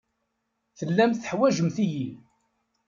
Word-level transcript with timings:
Tellamt 0.77 1.19
teḥwajemt-iyi. 1.23 2.09